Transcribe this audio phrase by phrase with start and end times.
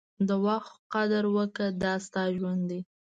[0.27, 2.79] د وخت قدر وکړه، دا ستا ژوند دی.